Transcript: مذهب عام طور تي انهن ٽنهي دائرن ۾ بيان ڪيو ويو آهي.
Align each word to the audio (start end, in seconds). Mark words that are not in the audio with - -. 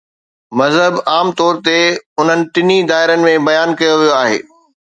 مذهب 0.59 0.93
عام 1.13 1.27
طور 1.39 1.55
تي 1.67 1.77
انهن 2.21 2.41
ٽنهي 2.53 2.79
دائرن 2.93 3.25
۾ 3.29 3.37
بيان 3.51 3.77
ڪيو 3.79 3.93
ويو 4.01 4.13
آهي. 4.23 4.45